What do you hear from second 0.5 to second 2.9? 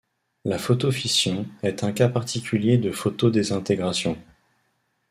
photofission est un cas particulier